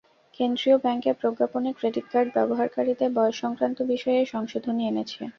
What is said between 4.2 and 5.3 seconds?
এ সংশোধনী এনেছে।